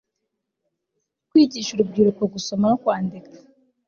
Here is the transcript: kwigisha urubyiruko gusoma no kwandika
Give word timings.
kwigisha 1.29 1.69
urubyiruko 1.73 2.21
gusoma 2.33 2.65
no 2.71 2.77
kwandika 2.81 3.29